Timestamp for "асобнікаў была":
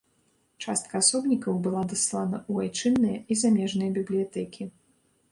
1.01-1.83